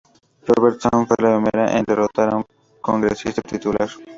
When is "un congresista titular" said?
2.37-3.87